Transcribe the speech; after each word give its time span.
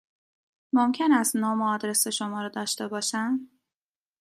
ممکن 0.73 1.11
است 1.11 1.35
نام 1.35 1.61
و 1.61 1.65
آدرس 1.67 2.07
شما 2.07 2.41
را 2.41 2.49
داشته 2.49 2.87
باشم؟ 2.87 3.39